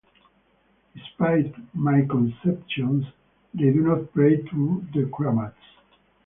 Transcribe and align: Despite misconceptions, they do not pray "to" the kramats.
Despite 0.95 1.53
misconceptions, 1.75 3.05
they 3.53 3.69
do 3.71 3.81
not 3.81 4.11
pray 4.13 4.37
"to" 4.41 4.87
the 4.95 5.07
kramats. 5.13 5.61